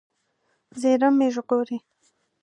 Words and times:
زېرمې 0.79 1.27
ژغورئ. 1.33 1.77